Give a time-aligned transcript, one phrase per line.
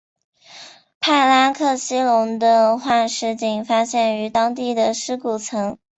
[0.99, 5.77] 帕拉克西龙的化石仅发现于当地的尸骨层。